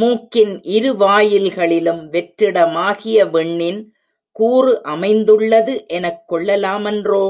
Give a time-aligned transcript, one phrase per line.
[0.00, 3.80] மூக்கின் இரு வாயில் களிலும் வெற்றிடமாகிய விண்ணின்
[4.36, 7.24] கூறுஅமைந்துள்ளது எனக் கொள்ளலாமன்றோ?